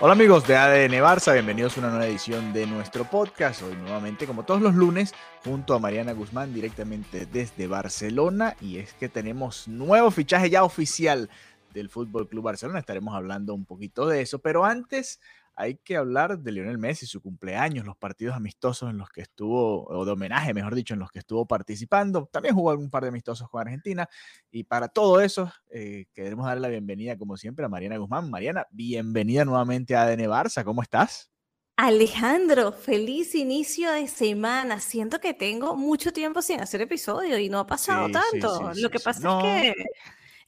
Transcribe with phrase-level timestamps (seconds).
[0.00, 3.62] Hola amigos de ADN Barça, bienvenidos a una nueva edición de nuestro podcast.
[3.62, 5.12] Hoy nuevamente, como todos los lunes,
[5.44, 8.54] junto a Mariana Guzmán directamente desde Barcelona.
[8.60, 11.28] Y es que tenemos nuevo fichaje ya oficial
[11.74, 12.78] del Fútbol Club Barcelona.
[12.78, 15.18] Estaremos hablando un poquito de eso, pero antes
[15.60, 19.84] hay que hablar de Lionel Messi, su cumpleaños, los partidos amistosos en los que estuvo,
[19.86, 22.28] o de homenaje, mejor dicho, en los que estuvo participando.
[22.30, 24.08] También jugó un par de amistosos con Argentina.
[24.52, 28.30] Y para todo eso, eh, queremos darle la bienvenida, como siempre, a Mariana Guzmán.
[28.30, 30.62] Mariana, bienvenida nuevamente a ADN Barça.
[30.62, 31.30] ¿Cómo estás?
[31.76, 34.80] Alejandro, feliz inicio de semana.
[34.80, 38.74] Siento que tengo mucho tiempo sin hacer episodio y no ha pasado Sí, tanto.
[38.74, 39.40] sí, Lo que pasa No.
[39.44, 39.84] es que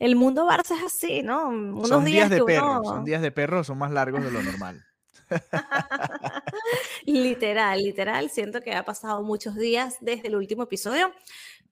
[0.00, 1.48] el mundo Barça es así, ¿no?
[1.48, 4.30] Unos son días, de que perro, uno- son días de perro, son más largos de
[4.32, 4.84] lo normal.
[7.06, 8.30] Literal, literal.
[8.30, 11.12] Siento que ha pasado muchos días desde el último episodio,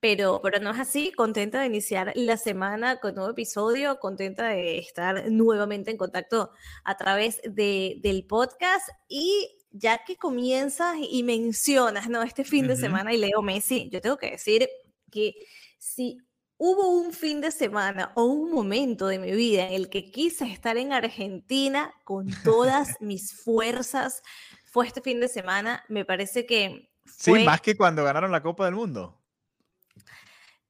[0.01, 1.13] pero, pero no es así.
[1.13, 6.51] Contenta de iniciar la semana con nuevo episodio, contenta de estar nuevamente en contacto
[6.85, 12.23] a través de, del podcast y ya que comienzas y mencionas, ¿no?
[12.23, 14.69] Este fin de semana y Leo Messi, yo tengo que decir
[15.11, 15.35] que
[15.79, 16.19] si
[16.59, 20.45] hubo un fin de semana o un momento de mi vida en el que quise
[20.47, 24.23] estar en Argentina con todas mis fuerzas,
[24.65, 25.85] fue este fin de semana.
[25.89, 29.19] Me parece que Sí, más que cuando ganaron la Copa del Mundo.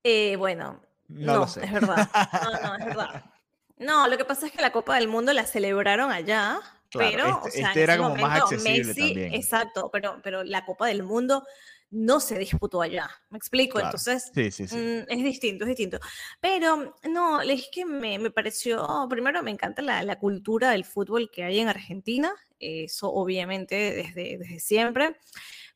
[0.05, 1.64] eh, bueno, No, no, lo sé.
[1.64, 2.08] es verdad.
[2.45, 3.24] No, no, es verdad.
[3.80, 6.58] No, lo que pasa es que la Copa del Mundo la celebraron allá,
[6.90, 9.34] Claro, pero, este- o sea, este en era ese como más momento accesible Messi, también.
[9.34, 11.46] exacto, pero, pero la Copa del Mundo
[11.91, 13.11] no se disputó allá.
[13.31, 13.75] ¿Me explico?
[13.75, 13.89] Claro.
[13.89, 14.77] Entonces, Sí, sí, sí.
[14.77, 15.99] Mm, es distinto, es distinto.
[16.41, 21.31] Pero no, es que me, me pareció, primero me encanta la, la cultura del fútbol
[21.31, 25.17] que hay en Argentina, eso obviamente desde, desde siempre,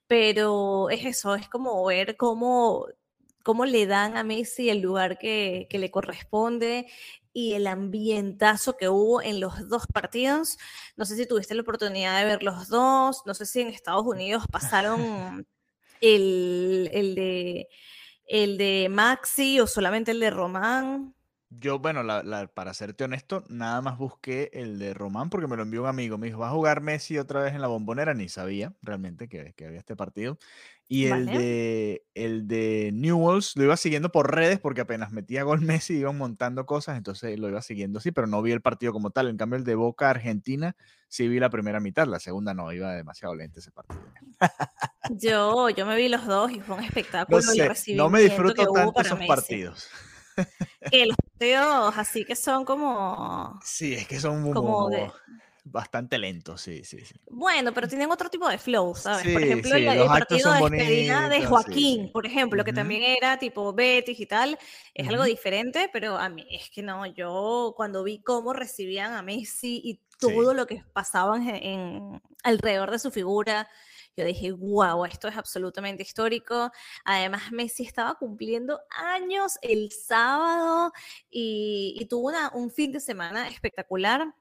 [0.06, 2.86] pero es eso, es como ver cómo,
[3.42, 6.86] cómo le dan a Messi el lugar que, que le corresponde
[7.32, 10.58] y el ambientazo que hubo en los dos partidos.
[10.96, 14.04] No sé si tuviste la oportunidad de ver los dos, no sé si en Estados
[14.06, 15.46] Unidos pasaron
[16.02, 17.68] el, el de
[18.26, 21.14] el de Maxi o solamente el de Román.
[21.60, 25.56] Yo, bueno, la- la- para serte honesto, nada más busqué el de Román porque me
[25.56, 26.16] lo envió un amigo.
[26.16, 28.14] Me dijo, ¿va a jugar Messi otra vez en la bombonera?
[28.14, 30.38] Ni sabía realmente que, que había este partido.
[30.88, 35.60] Y el de, el de Newells lo iba siguiendo por redes porque apenas metía gol
[35.82, 39.10] Messi iban montando cosas, entonces lo iba siguiendo así, pero no vi el partido como
[39.10, 39.28] tal.
[39.28, 40.76] En cambio, el de Boca Argentina
[41.08, 44.00] sí vi la primera mitad, la segunda no, iba demasiado lento ese partido.
[45.10, 48.22] Yo, yo me vi los dos y fue un espectáculo No el sé, no me
[48.22, 49.26] disfruto tanto esos Messi.
[49.28, 49.88] partidos.
[50.90, 55.14] Que los partidos así que son como, Sí, es que son como, como de,
[55.64, 57.16] bastante lentos, sí, sí, sí.
[57.30, 59.30] bueno, pero tienen otro tipo de flow, ¿sabes?
[59.30, 62.74] Por Sí, ejemplo, sí, el, el partido de despedida de Joaquín, por ejemplo, que Ujú,
[62.74, 64.58] también era tipo Betis y tal,
[64.92, 65.24] es algo ujú.
[65.24, 70.02] diferente, pero a mí es que no, yo cuando vi cómo recibían a Messi y
[70.20, 73.68] todo lo que pasaban en, en- alrededor de su figura,
[74.16, 76.70] yo dije, wow, esto es absolutamente histórico.
[77.04, 80.92] Además, Messi estaba cumpliendo años el sábado
[81.30, 84.34] y, y tuvo una- un fin de semana espectacular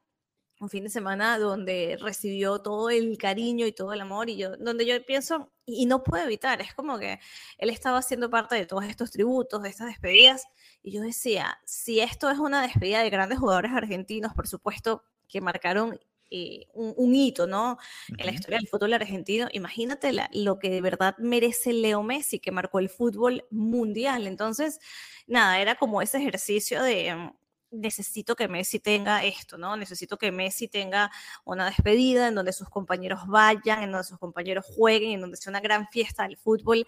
[0.60, 4.56] un fin de semana donde recibió todo el cariño y todo el amor y yo,
[4.58, 7.20] donde yo pienso, y no puedo evitar, es como que
[7.58, 10.46] él estaba siendo parte de todos estos tributos, de estas despedidas,
[10.84, 15.42] y yo decía, si esto es una despedida de grandes jugadores argentinos, por supuesto, que
[15.42, 16.00] marcaron
[16.32, 17.78] eh, un, un hito, ¿no?
[18.18, 22.40] En la historia del fútbol argentino, imagínate la- lo que de verdad merece Leo Messi,
[22.40, 24.28] que marcó el fútbol mundial.
[24.28, 24.80] Entonces,
[25.28, 27.32] nada, era como ese ejercicio de mm,
[27.74, 29.78] necesito que Messi tenga esto, ¿no?
[29.78, 31.10] Necesito que Messi tenga
[31.46, 35.52] una despedida en donde sus compañeros vayan, en donde sus compañeros jueguen, en donde sea
[35.52, 36.86] una gran fiesta del fútbol.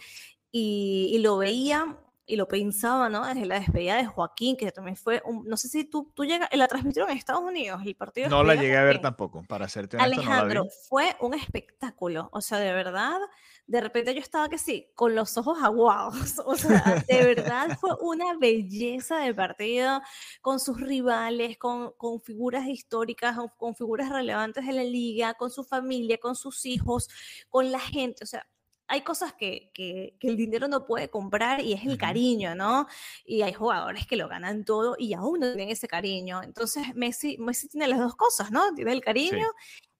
[0.51, 3.25] Y, y lo veía y lo pensaba, ¿no?
[3.25, 6.49] Desde la despedida de Joaquín, que también fue, un, no sé si tú, tú llegas,
[6.53, 8.29] la transmitieron en Estados Unidos, el partido.
[8.29, 12.59] No la llegué a ver tampoco, para hacerte honesto, Alejandro, fue un espectáculo, o sea,
[12.59, 13.19] de verdad,
[13.67, 17.91] de repente yo estaba que sí, con los ojos aguados, o sea, de verdad fue
[18.01, 20.01] una belleza de partido,
[20.41, 25.65] con sus rivales, con, con figuras históricas, con figuras relevantes de la liga, con su
[25.65, 27.09] familia, con sus hijos,
[27.49, 28.47] con la gente, o sea,
[28.87, 32.87] hay cosas que, que, el dinero no puede comprar y es el cariño, ¿no?
[33.25, 36.43] Y hay jugadores que lo ganan todo y aún no tienen ese cariño.
[36.43, 38.73] Entonces Messi, Messi tiene las dos cosas, ¿no?
[38.75, 39.47] Tiene el cariño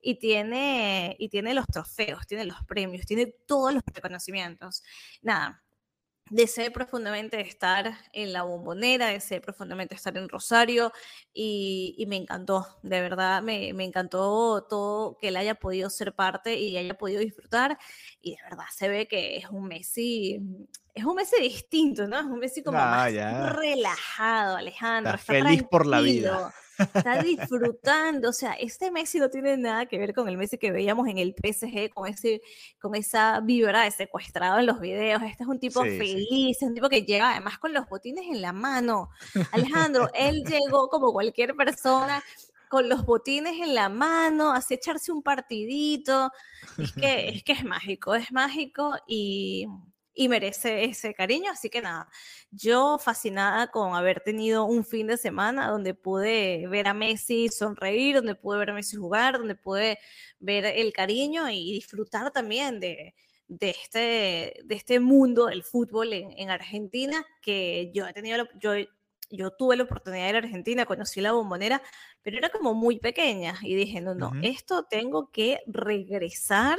[0.01, 4.83] y, tiene, y tiene los trofeos, tiene los premios, tiene todos los reconocimientos.
[5.21, 5.62] Nada,
[6.29, 10.91] Deseé profundamente estar en la bombonera, deseé profundamente estar en Rosario
[11.33, 16.77] y, me encantó, de verdad, me, encantó todo que él haya podido ser parte y
[16.77, 17.77] haya podido disfrutar
[18.21, 20.39] y de verdad se ve que es un Messi,
[20.93, 22.19] es un Messi distinto, ¿no?
[22.19, 23.11] Es un Messi como más
[23.55, 25.15] relajado, Alejandro.
[25.15, 29.97] Está, feliz por la vida está disfrutando, o sea, este Messi no tiene nada que
[29.97, 32.41] ver con el Messi que veíamos en el PSG, con, ese,
[32.79, 36.73] con esa vibra de secuestrado en los videos, este es un tipo feliz, es un
[36.73, 39.09] tipo que llega además con los botines en la mano.
[39.51, 42.23] Alejandro, él llegó como cualquier persona
[42.69, 46.31] con los botines en la mano, así echarse un partidito,
[46.79, 49.67] es que es, que es mágico, es mágico y
[50.13, 51.51] y merece ese cariño.
[51.51, 52.07] Así que nada,
[52.51, 58.15] yo fascinada con haber tenido un fin de semana donde pude ver a Messi sonreír,
[58.15, 60.00] donde pude ver a Messi jugar, donde pude
[60.39, 63.15] ver el cariño y disfrutar también de,
[63.48, 68.74] de este, de este mundo del fútbol en, Argentina, que yo he tenido, yo,
[69.30, 71.81] yo tuve la oportunidad de ir a Argentina, conocí la bombonera,
[72.21, 76.77] pero era como muy pequeña y dije, no, no, esto tengo que regresar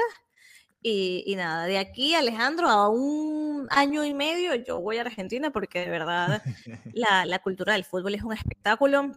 [0.86, 5.80] y, nada, de aquí, Alejandro, a un año y medio yo voy a Argentina porque
[5.80, 6.42] de verdad
[6.92, 9.12] la, la cultura del fútbol es un espectáculo.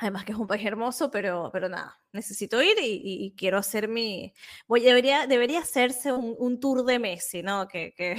[0.00, 4.34] Además que es un país hermoso, pero, pero nada, necesito ir y, quiero hacer mi...
[4.66, 7.68] Voy, debería, debería hacerse un, un tour de Messi, ¿no?
[7.68, 8.16] Que, que...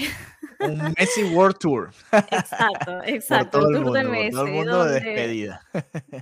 [0.61, 1.91] Un Messi World Tour.
[2.31, 3.59] Exacto, exacto.
[3.59, 5.61] Por todo, el mundo, Messi, todo el mundo, de despedida.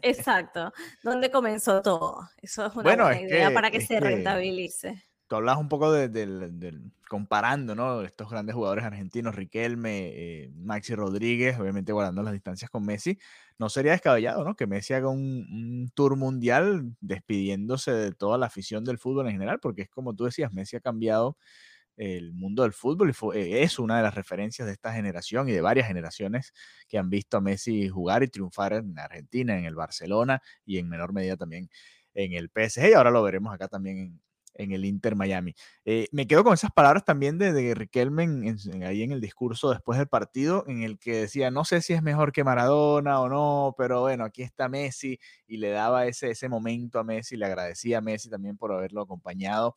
[0.01, 0.73] Exacto,
[1.03, 2.27] donde comenzó todo.
[2.41, 7.75] Eso es una buena idea para que se rentabilice tú hablas un poco del, comparando,
[7.75, 8.01] ¿no?
[8.01, 13.17] Estos grandes jugadores argentinos, Riquelme, eh, Maxi Rodríguez, obviamente guardando las distancias con Messi,
[13.57, 14.55] no sería descabellado, ¿no?
[14.55, 19.59] Que Messi haga un, tour mundial despidiéndose de toda la afición del fútbol en general,
[19.59, 21.37] porque es como tú decías, Messi ha cambiado
[21.95, 25.51] el mundo del fútbol y eh, es una de las referencias de esta generación y
[25.51, 26.53] de varias generaciones
[26.87, 30.89] que han visto a Messi jugar y triunfar en Argentina, en el Barcelona y en
[30.89, 31.69] menor medida también
[32.15, 34.21] en el PSG y ahora lo veremos acá también en,
[34.55, 35.55] en el Inter Miami.
[35.85, 38.55] Eh, me quedo con esas palabras también de, de Riquelme
[38.85, 42.01] ahí en el discurso después del partido, en el que decía, no sé si es
[42.03, 46.49] mejor que Maradona o no, pero bueno, aquí está Messi, y le daba ese, ese
[46.49, 49.75] momento a Messi, le agradecía a Messi también por haberlo acompañado.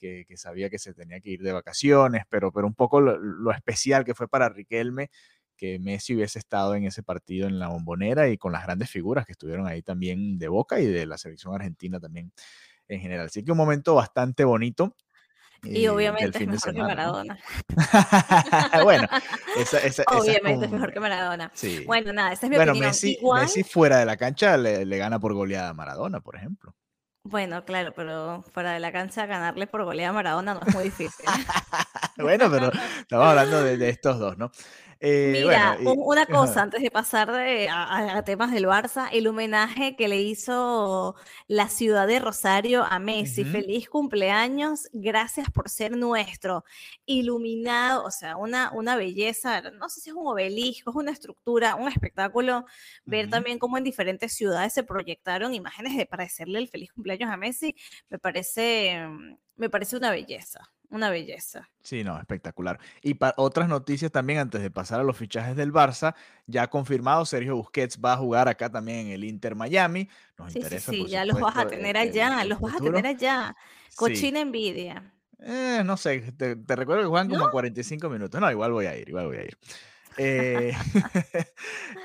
[0.00, 4.04] Que, sabía que se tenía que ir de vacaciones, pero, pero un poco lo, especial
[4.04, 5.10] que fue para Riquelme
[5.56, 9.26] que Messi hubiese estado en ese partido en la bombonera y con las grandes figuras
[9.26, 12.32] que estuvieron ahí también de Boca y de la selección argentina también
[12.88, 13.26] en general.
[13.26, 14.96] Así que un momento bastante bonito.
[15.62, 17.38] Y eh, obviamente es mejor que Maradona.
[18.84, 19.08] bueno,
[19.56, 21.50] esa, esa, obviamente es, mejor que Maradona.
[21.54, 21.82] Sí.
[21.84, 22.90] Bueno, nada, esa es mi bueno, opinión.
[22.90, 26.74] Messi, Messi fuera de la cancha le, le, gana por goleada a Maradona, por ejemplo.
[27.24, 30.84] Bueno, claro, pero fuera de la cancha ganarle por goleada a Maradona no es muy
[30.84, 31.26] difícil.
[32.16, 32.70] bueno, pero
[33.00, 34.50] estamos hablando de, de estos dos, ¿no?
[35.00, 40.20] Eh, Mira, una cosa antes de pasar a, temas del Barça, el homenaje que le
[40.20, 41.14] hizo
[41.46, 43.44] la ciudad de Rosario a Messi.
[43.44, 46.64] Feliz cumpleaños, gracias por ser nuestro.
[47.06, 51.76] Iluminado, o sea, una, una belleza, no sé si es un obelisco, es una estructura,
[51.76, 52.64] un espectáculo.
[53.04, 57.30] Ver también cómo en diferentes ciudades se proyectaron imágenes de, para decirle el feliz cumpleaños
[57.30, 57.76] a Messi,
[58.08, 59.06] me parece,
[59.56, 61.68] me parece una belleza una belleza.
[61.82, 62.78] Sí, no, espectacular.
[63.02, 66.14] Y para otras noticias también, antes de pasar a los fichajes del Barça,
[66.46, 70.08] ya confirmado, Sergio Busquets va a jugar acá también en el Inter Miami.
[70.38, 73.06] Nos sí, interesa, sí, sí, ya los vas a tener allá, los vas a tener
[73.06, 73.54] allá.
[73.96, 75.12] Cochina envidia.
[75.40, 78.40] Eh, no sé, te, recuerdo que juegan como 45 minutos.
[78.40, 79.58] No, igual voy a ir, igual voy a ir.
[80.20, 80.72] Eh,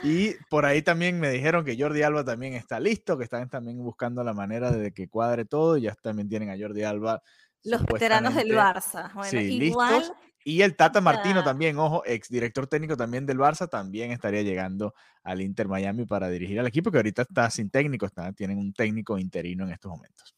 [0.03, 3.79] y por ahí también me dijeron que Jordi Alba también está listo, que están también
[3.79, 5.77] buscando la manera de que cuadre todo.
[5.77, 7.23] Y ya también tienen a Jordi Alba
[7.63, 9.13] los veteranos del Barça.
[9.13, 14.11] Bueno, igual, Y el Tata Martino también, ojo, ex director técnico también del Barça, también
[14.11, 14.93] estaría llegando
[15.23, 18.73] al Inter Miami para dirigir al equipo, que ahorita está sin técnico, está, tienen un
[18.73, 20.35] técnico interino en estos momentos.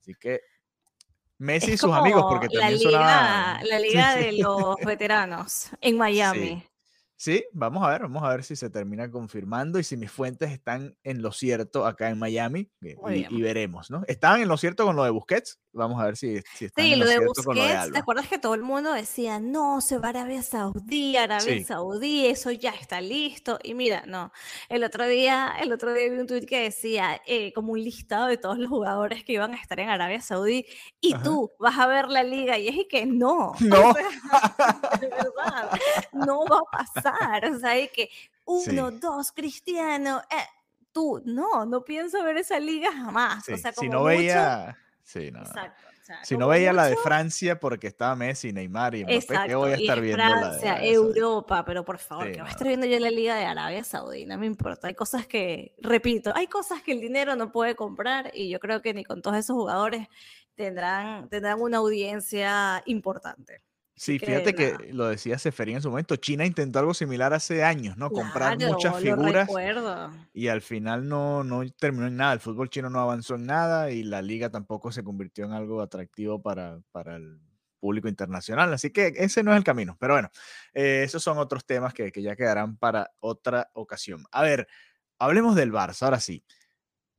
[0.00, 0.40] Así que
[1.38, 6.48] Messi y sus amigos, porque también la liga, La liga de los veteranos en Miami.
[6.48, 6.68] Sí,
[7.52, 10.96] vamos a ver, vamos a ver si se termina confirmando y si mis fuentes están
[11.02, 14.02] en lo cierto acá en Miami y, veremos, ¿no?
[14.06, 16.92] Estaban en lo cierto con lo de Busquets, vamos a ver si, si están sí,
[16.92, 17.92] en lo, de cierto Busquets, con lo de Alba.
[17.92, 22.26] ¿te acuerdas que todo el mundo decía, no, se va a Arabia Saudí, Arabia Saudí,
[22.26, 23.58] eso ya está listo?
[23.62, 24.30] Y mira, no,
[24.68, 28.26] el otro día, el otro día vi un tweet que decía, eh, como un listado
[28.26, 30.66] de todos los jugadores que iban a estar en Arabia Saudí,
[31.00, 33.94] y tú vas a ver la liga, y es que no, no,
[35.00, 35.70] de verdad,
[36.12, 38.10] no va a pasar o sea, hay que
[38.46, 40.44] uno, dos, Cristiano, eh,
[40.92, 43.48] tú, no, no pienso ver esa liga jamás.
[43.48, 45.40] O sea, como si no veía, sí, no.
[45.40, 45.82] Exacto.
[46.22, 49.74] si no veía la de Francia porque estaba Messi, Neymar y Mbappé, ¿qué voy a
[49.74, 50.24] estar viendo?
[50.24, 53.34] Francia, la de Europa, pero por favor, que voy a estar viendo yo la Liga
[53.34, 54.86] de Arabia Saudí, no me importa.
[54.86, 58.80] Hay cosas que, repito, hay cosas que el dinero no puede comprar y yo creo
[58.80, 60.06] que ni con todos esos jugadores
[60.54, 63.60] tendrán, tendrán una audiencia importante.
[63.98, 67.96] Sí, fíjate que lo decía Seferín en su momento, China intentó algo similar hace años,
[67.96, 68.10] ¿no?
[68.10, 69.48] Comprar muchas figuras
[70.34, 73.90] y al final no, no terminó en nada, el fútbol chino no avanzó en nada
[73.90, 77.40] y la liga tampoco se convirtió en algo atractivo para, para el
[77.80, 80.30] público internacional, así que ese no es el camino, pero bueno,
[80.74, 84.24] eh, esos son otros temas que, que ya quedarán para otra ocasión.
[84.30, 84.68] A ver,
[85.18, 86.44] hablemos del Barça, ahora sí.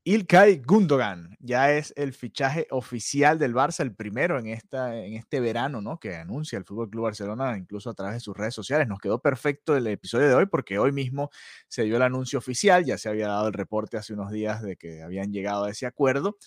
[0.07, 5.41] Ilkay Gundogan ya es el fichaje oficial del Barça, el primero en, esta, en este
[5.41, 5.99] verano, ¿no?
[5.99, 8.87] Que anuncia el Fútbol Club Barcelona, incluso a través de sus redes sociales.
[8.87, 11.29] Nos quedó perfecto el episodio de hoy porque hoy mismo
[11.67, 12.85] se dio el anuncio oficial.
[12.85, 15.85] Ya se había dado el reporte hace unos días de que habían llegado a ese
[15.85, 16.37] acuerdo.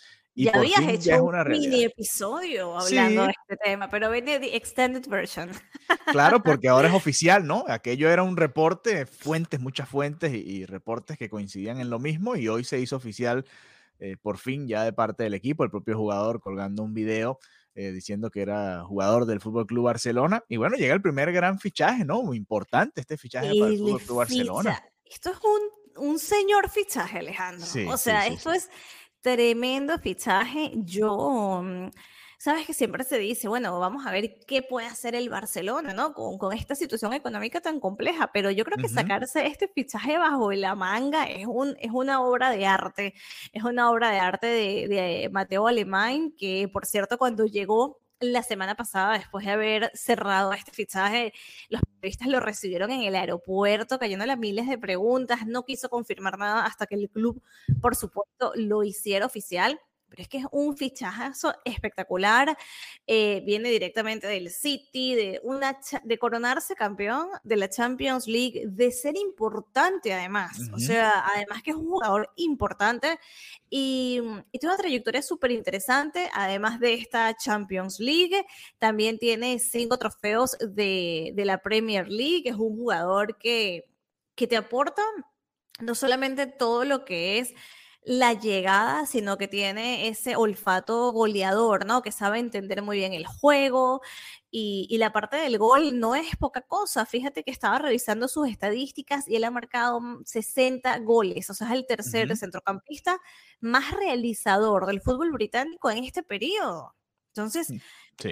[0.40, 5.06] Y ya habías hecho un mini episodio hablando de este tema, pero viene de extended
[5.06, 5.50] version.
[6.06, 7.64] Claro, porque ahora es oficial, ¿no?
[7.68, 12.48] Aquello era un reporte, fuentes, muchas fuentes y, reportes que coincidían en lo mismo y
[12.48, 13.44] hoy se hizo oficial
[13.98, 17.38] eh, por fin ya de parte del equipo, el propio jugador colgando un video
[17.74, 20.42] eh, diciendo que era jugador del Fútbol Club Barcelona.
[20.48, 22.22] Y bueno, llega el primer gran fichaje, ¿no?
[22.22, 24.82] Muy importante este fichaje para el Fútbol Club Barcelona.
[25.04, 27.66] Esto es un, un señor fichaje, Alejandro.
[27.88, 28.70] o sea, esto es
[29.20, 30.72] tremendo fichaje.
[30.76, 31.90] Yo, mm,
[32.38, 36.14] sabes que siempre se dice, bueno, vamos a ver qué puede hacer el Barcelona, ¿no?
[36.14, 40.50] Con, con esta situación económica tan compleja, pero yo creo que sacarse este fichaje bajo
[40.52, 43.14] la manga es, un, es una obra de arte,
[43.52, 48.42] es una obra de arte de, de Mateo Alemán, que por cierto cuando llegó la
[48.42, 51.32] semana pasada, después de haber cerrado este fichaje,
[51.70, 56.66] los periodistas lo recibieron en el aeropuerto, cayéndole miles de preguntas, no quiso confirmar nada
[56.66, 57.42] hasta que el club,
[57.80, 62.58] por supuesto, lo hiciera oficial pero es que es un fichajazo espectacular.
[63.06, 68.90] Eh, viene directamente del City, de, una de coronarse campeón de la Champions League, de
[68.90, 70.58] ser importante además.
[70.72, 73.18] O sea, además que es un jugador importante
[73.70, 76.28] y, y tiene una trayectoria súper interesante.
[76.34, 78.44] Además de esta Champions League,
[78.78, 82.42] también tiene cinco trofeos de, de la Premier League.
[82.44, 83.86] Es un jugador que,
[84.34, 85.02] que te aporta
[85.80, 87.54] no solamente todo lo que es
[88.02, 92.02] la llegada, sino que tiene ese olfato goleador, ¿no?
[92.02, 94.00] Que sabe entender muy bien el juego
[94.50, 97.06] y, la parte del gol no es poca cosa.
[97.06, 101.74] Fíjate que estaba revisando sus estadísticas y él ha marcado 60 goles, o sea, es
[101.74, 103.18] el tercer centrocampista
[103.60, 106.94] más realizador del fútbol británico en este periodo.
[107.28, 107.78] Entonces, mm,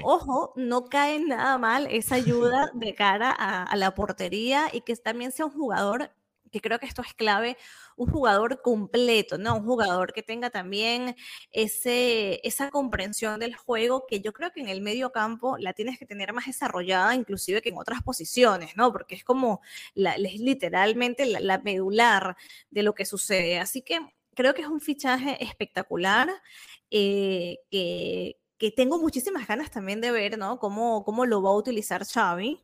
[0.04, 4.94] Ojo, no cae nada mal esa ayuda de cara a, a, la portería y que
[4.96, 6.10] también sea un jugador
[6.50, 7.56] que creo que esto es clave,
[7.96, 9.56] un jugador completo, ¿no?
[9.56, 11.16] Un jugador que tenga también
[11.50, 15.98] ese, esa comprensión del juego que yo creo que en el medio campo la tienes
[15.98, 18.92] que tener más desarrollada inclusive que en otras posiciones, ¿no?
[18.92, 19.60] Porque es como,
[19.94, 22.36] es literalmente la, medular
[22.70, 23.58] de lo que sucede.
[23.58, 24.00] Así que
[24.34, 26.30] creo que es un fichaje espectacular
[26.90, 30.58] eh, que, que tengo muchísimas ganas también de ver, ¿no?
[30.58, 32.62] Cómo, cómo lo va a utilizar Xavi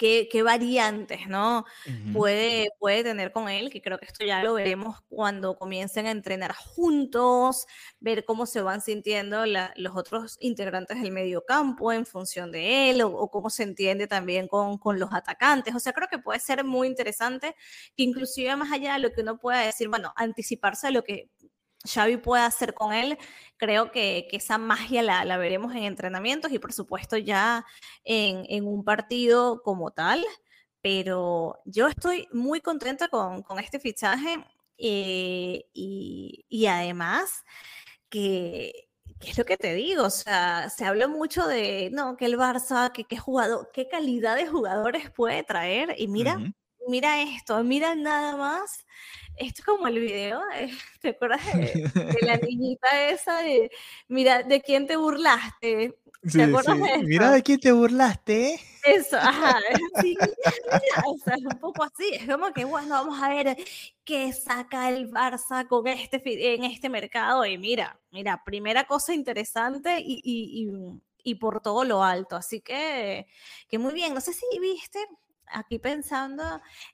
[0.00, 1.66] qué, variantes, ¿no?
[2.14, 6.10] puede, puede tener con él, que creo que esto ya lo veremos cuando comiencen a
[6.10, 7.66] entrenar juntos,
[8.00, 13.02] ver cómo se van sintiendo los otros integrantes del medio campo en función de él,
[13.02, 15.74] o, cómo se entiende también con, con, los atacantes.
[15.74, 17.54] O sea, creo que puede ser muy interesante,
[17.96, 21.28] que inclusive más allá de lo que uno pueda decir, bueno, anticiparse a lo que
[21.84, 23.18] Xavi puede hacer con él,
[23.56, 27.64] creo que, esa magia la, veremos en entrenamientos y por supuesto ya
[28.04, 30.24] en, un partido como tal,
[30.82, 34.44] pero yo estoy muy contenta con, este fichaje
[34.78, 37.44] eh, y, además
[38.08, 38.88] que,
[39.20, 40.04] es lo que te digo?
[40.04, 44.36] O sea, se habla mucho de, no, que el Barça, que qué jugador, qué calidad
[44.36, 46.38] de jugadores puede traer y mira,
[46.90, 48.84] mira esto, mira nada más.
[49.36, 50.70] Esto es como el video, eh,
[51.00, 53.70] ¿te acuerdas de, la niñita esa de,
[54.08, 55.96] mira, ¿de quién te burlaste?
[56.30, 58.60] ¿Te acuerdas de Mira de quién te burlaste.
[58.84, 59.58] Eso, ajá,
[60.02, 60.18] sí,
[61.06, 63.56] o sea, es un poco así, es como que, bueno, vamos a ver
[64.04, 66.20] qué saca el Barça con este,
[66.54, 71.84] en este mercado, y mira, mira, primera cosa interesante y, y, y, y por todo
[71.84, 73.26] lo alto, así que,
[73.68, 74.98] que muy bien, no sé si viste,
[75.52, 76.42] aquí pensando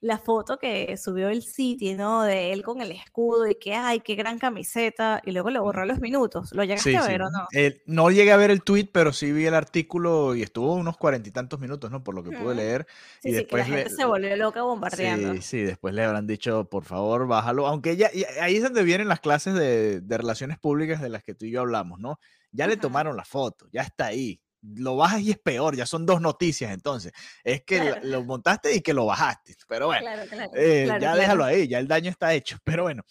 [0.00, 2.22] la foto que subió el City, ¿no?
[2.22, 5.84] De él con el escudo y que, ay, qué gran camiseta, y luego le borró
[5.84, 6.52] los minutos.
[6.52, 7.46] ¿Lo llegaste a ver o no?
[7.86, 11.28] no llegué a ver el tweet, pero sí vi el artículo y estuvo unos cuarenta
[11.28, 12.02] y tantos minutos, ¿no?
[12.02, 12.86] Por lo que pude leer.
[13.22, 15.34] y después la gente se volvió loca bombardeando.
[15.34, 17.66] Sí, sí, después le habrán dicho, por favor, bájalo.
[17.66, 18.10] Aunque ya,
[18.40, 21.60] ahí es donde vienen las clases de, relaciones públicas de las que tú y yo
[21.60, 22.18] hablamos, ¿no?
[22.52, 24.40] Ya le tomaron la foto, ya está ahí
[24.74, 27.12] lo bajas y es peor, ya son dos noticias entonces.
[27.44, 30.06] Es que lo montaste y que lo bajaste, pero bueno,
[30.54, 33.02] eh, ya déjalo ahí, ya el daño está hecho, pero bueno,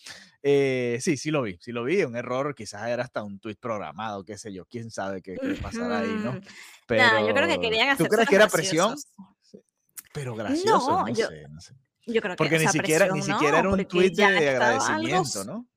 [0.44, 3.56] eh, sí, sí lo vi, sí lo vi, un error, quizás era hasta un tweet
[3.56, 6.40] programado, qué sé yo, quién sabe qué, pasará ahí, ¿no?
[6.88, 8.96] Pero, yo creo que querían hacer ¿Tú crees que era presión?
[10.14, 11.74] Pero gracioso, no, yo, sé, no sé.
[12.08, 15.68] Yo creo que Porque ni siquiera, ni siquiera era un tweet de agradecimiento, ¿no?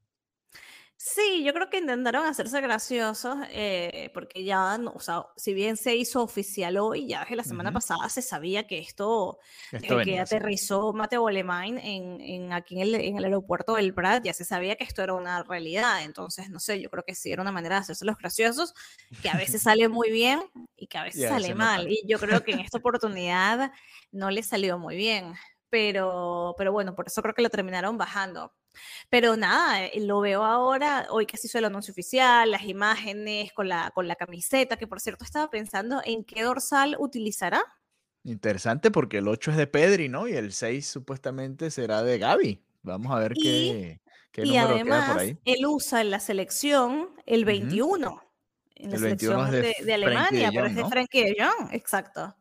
[1.00, 5.94] Sí, yo creo que intentaron hacerse graciosos eh, porque ya, o sea, si bien se
[5.94, 9.38] hizo oficial hoy, ya desde la semana pasada se sabía que esto,
[9.80, 14.34] que aterrizó Mateo Alemán en, en, aquí en el, en el, aeropuerto del Prat, ya
[14.34, 16.02] se sabía que esto era una realidad.
[16.02, 18.74] Entonces, no sé, yo creo que sí era una manera de hacerse los graciosos,
[19.22, 20.42] que a veces sale muy bien
[20.76, 21.88] y que a veces sale mal.
[21.88, 23.70] Y yo creo que en esta oportunidad
[24.10, 25.34] no le salió muy bien.
[25.70, 28.52] Pero, pero bueno, por eso creo que lo terminaron bajando.
[29.10, 33.52] Pero nada, eh, lo veo ahora, hoy que se hizo el anuncio oficial, las imágenes
[33.52, 37.62] con la, con la camiseta, que por cierto estaba pensando en qué dorsal utilizará.
[38.24, 40.28] Interesante porque el 8 es de Pedri, ¿no?
[40.28, 42.62] Y el 6 supuestamente será de Gaby.
[42.82, 44.00] Vamos a ver qué,
[44.32, 45.38] qué y además, por ahí.
[45.44, 48.22] Él usa en la selección el 21.
[48.74, 52.36] En la el selección de, de, Alemania, pero es de Frankie de Jong, exacto.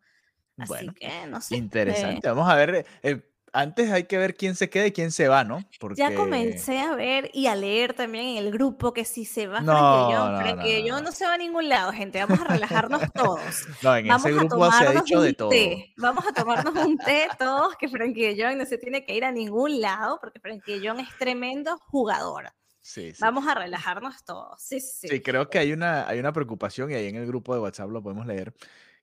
[0.57, 1.55] Así que no sé.
[1.55, 2.27] Interesante.
[2.27, 2.85] Vamos a ver.
[3.01, 3.21] Eh,
[3.57, 5.63] antes hay que ver quién se queda y quién se va, ¿no?
[5.79, 5.99] Porque...
[5.99, 9.61] Ya comencé a ver y a leer también en el grupo que si se va
[9.61, 12.23] no, Frankie no, no, no, se va a ningún lado, gente.
[12.23, 13.41] Vamos a relajarnos todos.
[13.81, 15.49] No, en ese grupo se ha dicho de todo.
[15.97, 19.31] Vamos a tomarnos un té todos, que Frankie Jong no se tiene que ir a
[19.31, 22.51] ningún lado, porque Frankie Jong es tremendo jugador.
[22.81, 23.17] Sí, sí.
[23.19, 24.61] Vamos a relajarnos todos.
[24.61, 25.07] Sí, sí.
[25.07, 27.89] Sí, creo que hay una, hay una preocupación y ahí en el grupo de WhatsApp
[27.89, 28.53] lo podemos leer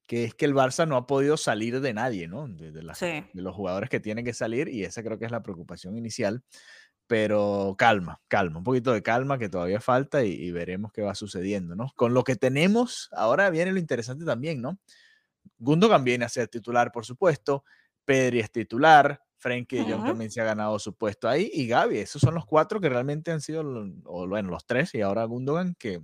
[0.06, 2.46] que es que el Barça no ha podido salir de nadie, ¿no?
[2.46, 5.96] De, de, los jugadores que tienen que salir y esa creo que es la preocupación
[5.96, 6.42] inicial.
[7.07, 11.76] Pero calma, calma, un poquito de calma que todavía falta y, veremos qué va sucediendo,
[11.76, 11.92] ¿no?
[11.96, 14.79] Con lo que tenemos, ahora viene lo interesante también, ¿no?
[15.59, 17.64] Gundogan viene a ser titular, por supuesto,
[18.07, 22.22] Pedri es titular, Frenkie uh también se ha ganado su puesto ahí y Gaby, esos
[22.22, 23.62] son los cuatro que realmente han sido,
[24.05, 26.00] o bueno, los tres y ahora Gundogan que,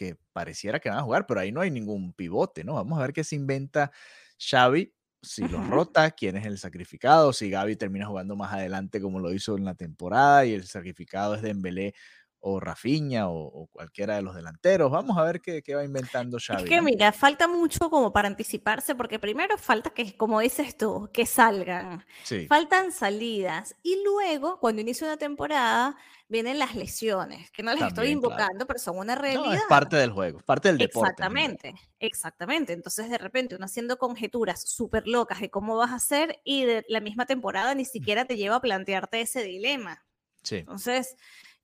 [0.00, 2.72] que pareciera que van a jugar, pero ahí no hay ningún pivote, ¿no?
[2.72, 3.92] Vamos a ver qué se inventa
[4.38, 9.20] Xavi, si lo rota, quién es el sacrificado, si Gaby termina jugando más adelante como
[9.20, 11.94] lo hizo en la temporada y el sacrificado es de Dembélé
[12.40, 14.90] o Rafinha o, cualquiera de los delanteros.
[14.90, 16.62] Vamos a ver qué, va inventando Xavi.
[16.62, 21.08] Es que mira, falta mucho como para anticiparse, porque primero falta que, como dices tú,
[21.12, 22.04] que salgan.
[22.48, 23.76] Faltan salidas.
[23.82, 25.96] Y luego, cuando inicia una temporada,
[26.28, 29.54] vienen las lesiones, que no las estoy invocando, pero son una realidad.
[29.54, 31.10] es parte del juego, parte del deporte.
[31.10, 32.72] Exactamente, exactamente.
[32.72, 36.84] Entonces, de repente, uno haciendo conjeturas súper locas de cómo vas a hacer y de
[36.88, 40.06] la misma temporada ni siquiera te lleva a plantearte ese dilema.
[40.42, 40.56] Sí.
[40.56, 41.16] Entonces,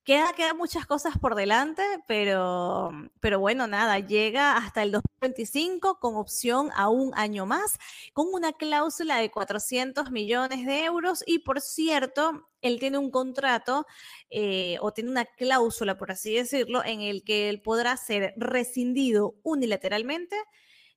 [0.06, 6.14] Queda, queda muchas cosas por delante, pero, pero bueno, nada, llega hasta el 2025 con
[6.14, 7.76] opción a un año más,
[8.12, 13.84] con una cláusula de 400 millones de euros y por cierto, él tiene un contrato
[14.30, 19.34] eh, o tiene una cláusula, por así decirlo, en el que él podrá ser rescindido
[19.42, 20.36] unilateralmente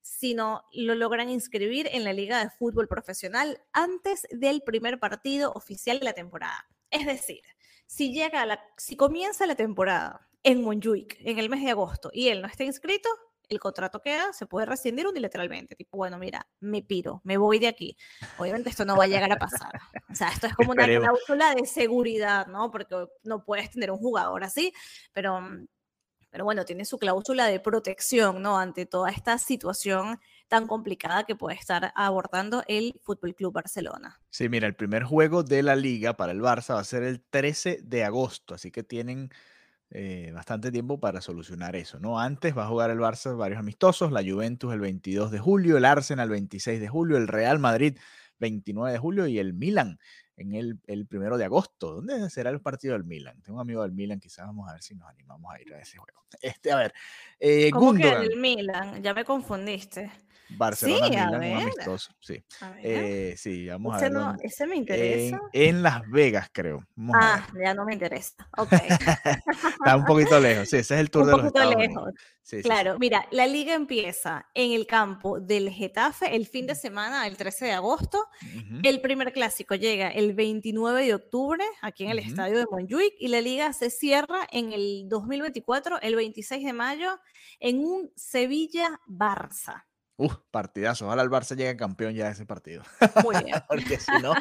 [0.03, 5.51] si no lo logran inscribir en la Liga de Fútbol Profesional antes del primer partido
[5.53, 6.69] oficial de la temporada.
[6.91, 7.41] Es decir,
[7.89, 12.27] si llega la, si comienza la temporada en Montjuic en el mes de agosto y
[12.27, 13.09] él no está inscrito,
[13.49, 15.75] el contrato queda, se puede rescindir unilateralmente.
[15.75, 17.97] Tipo, bueno, mira, me piro, me voy de aquí.
[18.37, 19.71] Obviamente esto no va a llegar a pasar.
[20.07, 22.69] O sea, esto es como una cláusula de seguridad, ¿no?
[22.69, 24.71] Porque no puedes tener un jugador así,
[25.11, 25.41] pero,
[26.29, 28.59] pero bueno, tiene su cláusula de protección, ¿no?
[28.59, 34.19] Ante toda esta situación tan complicada que puede estar abordando el Fútbol Club Barcelona.
[34.29, 37.21] Sí, mira, el primer juego de la liga para el Barça va a ser el
[37.21, 39.29] 13 de agosto, así que tienen
[39.91, 42.19] eh, bastante tiempo para solucionar eso, ¿no?
[42.19, 45.85] Antes va a jugar el Barça varios amistosos, la Juventus el 22 de julio, el
[45.85, 47.97] Arsenal el 26 de julio, el Real Madrid
[48.39, 49.99] 29 de julio y el Milan
[50.39, 51.95] en el, el primero de agosto.
[51.95, 53.41] ¿Dónde será el partido del Milan?
[53.41, 55.79] Tengo un amigo del Milan, quizás vamos a ver si nos animamos a ir a
[55.79, 56.19] ese juego.
[56.41, 56.93] Este, a ver,
[57.39, 59.01] eh, ¿Cómo que el Milan?
[59.01, 60.11] Ya me confundiste.
[60.49, 62.11] Barcelona sí, Milan, un amistoso.
[62.19, 62.43] Sí,
[62.83, 64.11] eh, sí vamos a ver.
[64.11, 65.39] No, ese me interesa.
[65.53, 66.85] En, Las Vegas, creo.
[67.13, 68.47] ah, ya no me interesa.
[68.57, 68.73] Ok.
[69.79, 70.69] Está un poquito lejos.
[70.69, 72.13] Sí, ese es el tour un de los poquito lejos.
[72.49, 77.27] Sí, claro, mira, la liga empieza en el campo del Getafe el fin de semana,
[77.27, 78.25] el 13 de agosto.
[78.81, 83.27] El primer clásico llega el 29 de octubre aquí en el estadio de Montjuic y
[83.27, 87.19] la liga se cierra en el 2024, el 26 de mayo,
[87.59, 89.85] en un Sevilla-Barça.
[90.17, 91.05] Uh, partidazo.
[91.05, 92.81] Ojalá el Barça llegue campeón ya de ese partido.
[93.23, 93.57] Muy bien.
[93.69, 94.33] Porque si no,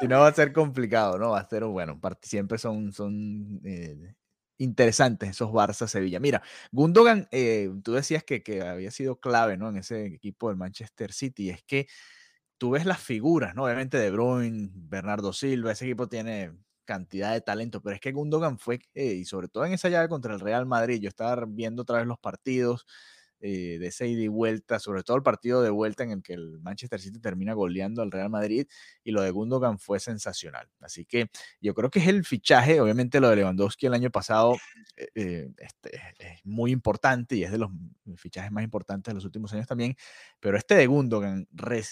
[0.00, 1.30] si no va a ser complicado, ¿no?
[1.30, 4.16] Va a ser, bueno, siempre son, son eh,
[4.58, 6.20] interesantes esos Barça-Sevilla.
[6.20, 9.68] Mira, Gundogan, eh, tú decías que, que, había sido clave, ¿no?
[9.68, 11.50] En ese equipo del Manchester City.
[11.50, 11.86] Es que
[12.58, 13.64] tú ves las figuras, ¿no?
[13.64, 16.52] Obviamente De Bruyne, Bernardo Silva, ese equipo tiene
[16.84, 20.08] cantidad de talento, pero es que Gundogan fue, eh, y sobre todo en esa llave
[20.08, 22.86] contra el Real Madrid, yo estaba viendo otra vez los partidos,
[23.44, 26.34] eh, de ese ida y vuelta, sobre todo el partido de vuelta en el que
[26.34, 28.68] el Manchester City termina goleando al Real Madrid
[29.02, 30.68] y lo de Gundogan fue sensacional.
[30.80, 31.28] Así que
[31.60, 34.54] yo creo que es el fichaje, obviamente lo de Lewandowski el año pasado
[34.96, 37.70] eh, eh, este, es muy importante y es de los
[38.14, 39.96] fichajes más importantes de los últimos años también,
[40.38, 41.48] pero este de Gundogan,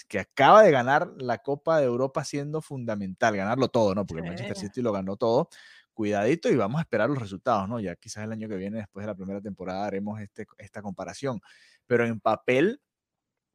[0.07, 4.05] que acaba de ganar la Copa de Europa siendo fundamental, ganarlo todo, ¿no?
[4.05, 5.49] Porque el Manchester City lo ganó todo
[5.93, 7.79] cuidadito y vamos a esperar los resultados, ¿no?
[7.79, 11.41] Ya quizás el año que viene, después de la primera temporada, haremos este, esta comparación.
[11.87, 12.81] Pero en papel,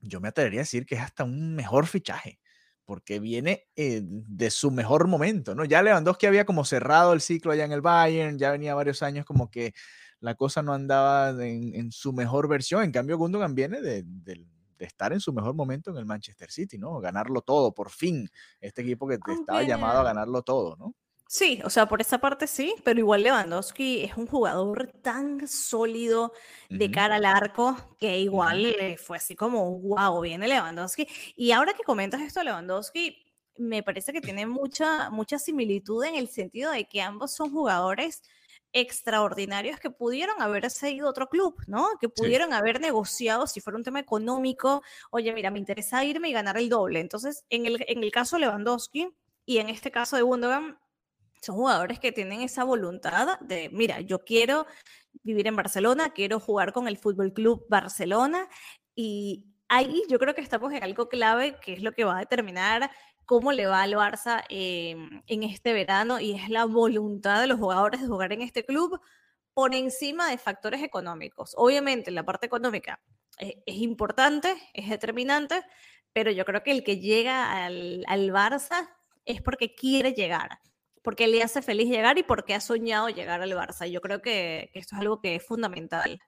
[0.01, 2.39] yo me atrevería a decir que es hasta un mejor fichaje,
[2.85, 5.65] porque viene eh, de su mejor momento, ¿no?
[5.65, 9.25] Ya Lewandowski había como cerrado el ciclo allá en el Bayern, ya venía varios años
[9.25, 9.75] como que
[10.21, 12.83] la cosa no andaba en, su mejor versión.
[12.83, 14.47] En cambio, Gundogan viene de, de,
[14.79, 16.99] estar en su mejor momento en el Manchester City, ¿no?
[17.01, 18.29] Ganarlo todo, por fin.
[18.61, 20.95] Este equipo que estaba llamado a ganarlo todo, ¿no?
[21.29, 26.33] Sí, o sea, por esa parte sí, pero igual Lewandowski es un jugador tan sólido
[26.71, 31.09] de cara al arco que igual fue así como, wow, viene Lewandowski.
[31.35, 33.25] Y ahora que comentas esto, Lewandowski,
[33.57, 38.23] me parece que tiene mucha, mucha similitud en el sentido de que ambos son jugadores
[38.73, 41.89] extraordinarios que pudieron haber seguido otro club, ¿no?
[42.01, 46.33] Que pudieron haber negociado si fuera un tema económico, oye, mira, me interesa irme y
[46.33, 47.01] ganar el doble.
[47.01, 49.09] Entonces, en el, en el caso de Lewandowski
[49.45, 50.79] y en este caso de Gundogan,
[51.47, 54.67] son jugadores que tienen esa voluntad de, mira, yo quiero
[55.23, 58.49] vivir en Barcelona, quiero jugar con el Fútbol Club Barcelona
[58.95, 62.21] y ahí yo creo que estamos en algo clave que es lo que va a
[62.21, 62.91] determinar
[63.25, 67.59] cómo le va al Barça em, en este verano y es la voluntad de los
[67.59, 69.01] jugadores de jugar en este club
[69.55, 71.55] por encima de factores económicos.
[71.57, 73.01] Obviamente la parte económica
[73.39, 75.63] es, es importante, es determinante,
[76.13, 78.89] pero yo creo que el que llega al, al Barça
[79.25, 80.61] es porque quiere llegar
[81.07, 83.89] porque le hace feliz llegar y porque ha soñado llegar al Barça.
[83.89, 86.19] Yo creo que, esto es algo que es fundamental.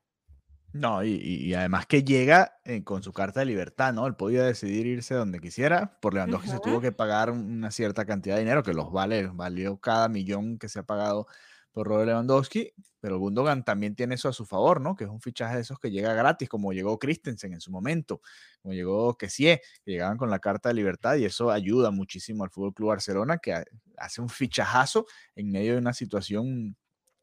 [0.73, 4.07] No, y, además que llega eh, con su carta de libertad, ¿no?
[4.07, 5.99] Él podía decidir irse donde quisiera.
[6.01, 9.79] Por Lewandowski se tuvo que pagar una cierta cantidad de dinero, que los vale, valió
[9.79, 11.27] cada millón que se ha pagado
[11.73, 14.97] por Robert Lewandowski, pero Gundogan también tiene eso a su favor, ¿no?
[14.97, 18.21] Que es un fichaje de esos que llega gratis, como llegó Christensen en su momento,
[18.61, 22.51] como llegó Kessie, que llegaban con la carta de libertad y eso ayuda muchísimo al
[22.51, 23.63] Fútbol Club Barcelona, que
[23.97, 26.77] hace un fichajazo en medio de una situación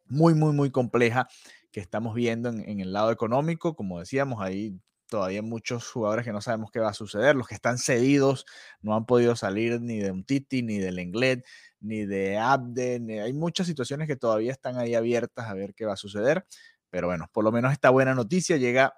[0.05, 1.27] muy, muy, muy compleja
[1.71, 3.75] que estamos viendo en, el lado económico.
[3.75, 4.79] Como decíamos, ahí
[5.15, 7.37] todavía muchos jugadores que no sabemos qué va a suceder.
[7.37, 8.45] Los que están cedidos
[8.81, 11.45] no han podido salir ni de un Titi ni del Englet
[11.79, 13.09] ni de Abden.
[13.11, 16.45] Hay muchas situaciones que todavía están ahí abiertas a ver qué va a suceder.
[16.89, 18.93] Pero bueno, por lo menos esta buena noticia llega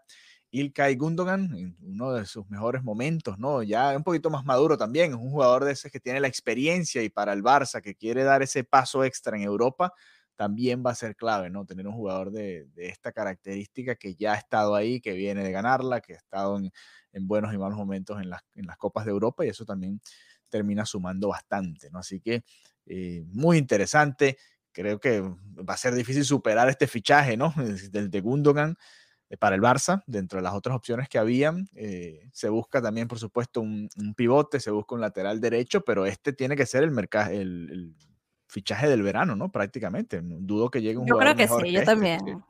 [0.49, 3.61] Ilkay Gundogan en uno de sus mejores momentos, ¿no?
[3.61, 7.03] Ya un poquito más maduro también, es un jugador de ese que tiene la experiencia
[7.03, 9.93] y para el Barça que quiere dar ese paso extra en Europa,
[10.37, 11.65] también va a ser clave, ¿no?
[11.65, 15.99] Tener un jugador de, esta característica que ya ha estado ahí, que viene de ganarla,
[15.99, 16.71] que ha estado en,
[17.27, 19.99] buenos y malos momentos en las, en las Copas de Europa y eso también
[20.49, 21.99] termina sumando bastante, ¿no?
[21.99, 22.43] Así que
[22.85, 24.37] eh, muy interesante.
[24.71, 27.53] Creo que va a ser difícil superar este fichaje, ¿no?
[27.91, 28.77] Del de Gundogan
[29.29, 31.67] eh, para el Barça, dentro de las otras opciones que habían.
[31.73, 36.31] Eh, se busca también, por supuesto, un, pivote, se busca un lateral derecho, pero este
[36.31, 37.95] tiene que ser el, mercado, el,
[38.47, 39.51] fichaje del verano, ¿no?
[39.51, 40.21] Prácticamente.
[40.23, 42.43] Dudo que llegue un yo creo que sí, yo este, también.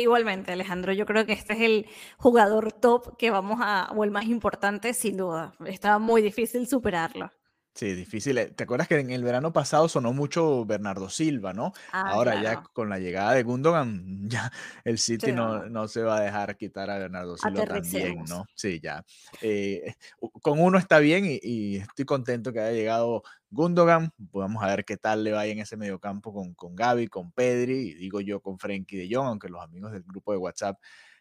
[0.00, 1.86] igualmente, Alejandro, yo creo que este es el
[2.16, 5.54] jugador top que vamos a, o el más importante, sin duda.
[5.66, 7.30] Está muy difícil superarlo.
[7.72, 8.36] Sí, difícil.
[8.36, 11.72] Eh, ¿Te acuerdas que en el verano pasado sonó mucho Bernardo Silva, ¿no?
[11.92, 12.70] Ah, Ahora ya claro.
[12.72, 14.50] con la llegada de Gundogan, ya
[14.84, 15.86] el City Sí, no, no.
[15.88, 18.24] se va a dejar quitar a Bernardo Silva también.
[18.28, 18.44] ¿no?
[18.54, 19.04] Sí, ya.
[19.40, 19.94] eh,
[20.42, 24.12] con uno está bien y, y estoy contento que haya llegado Gundogan.
[24.18, 27.90] Vamos a ver qué tal le va en ese mediocampo con, con Gaby, con Pedri,
[27.90, 30.78] y digo yo con Frenkie de Jong, aunque los amigos del grupo de WhatsApp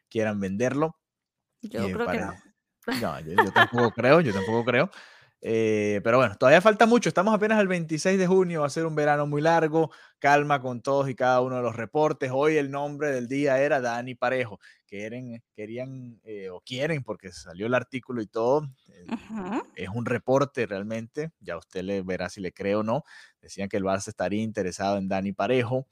[0.09, 0.97] quieran venderlo.
[1.61, 2.33] Yo eh, creo que pare- no.
[3.01, 4.89] no, yo, yo tampoco creo, yo tampoco creo.
[5.41, 7.09] Eh, pero bueno, todavía falta mucho.
[7.09, 9.91] Estamos apenas el 26 de junio, va a ser un verano muy largo.
[10.19, 12.31] Calma con todos y cada uno de los reportes.
[12.33, 14.59] Hoy el nombre del día era Dani Parejo.
[14.85, 18.67] Quieren, querían eh, o quieren, porque salió el artículo y todo.
[18.89, 19.05] eh,
[19.75, 21.31] es un reporte realmente.
[21.39, 23.03] Ya usted le verá si le cree o no.
[23.41, 25.87] Decían que el Barça estaría interesado en Dani Parejo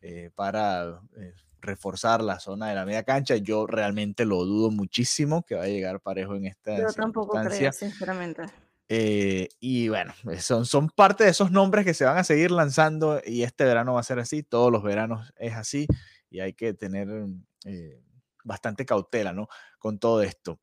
[0.00, 3.36] eh, para eh, reforzar la zona de la media cancha.
[3.36, 7.72] Yo realmente lo dudo muchísimo que va a llegar Parejo en esta Yo tampoco creo,
[7.72, 8.42] sinceramente.
[8.88, 12.50] Eh, y bueno, eh, son, son parte de esos nombres que se van a seguir
[12.50, 15.86] lanzando y este verano va a ser así, todos los veranos es así
[16.28, 17.08] y hay que tener
[17.64, 18.02] eh,
[18.44, 19.48] bastante cautela, ¿no?
[19.78, 20.60] Con todo esto.